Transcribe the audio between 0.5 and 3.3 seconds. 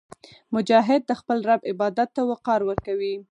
مجاهد د خپل رب عبادت ته وقار ورکوي.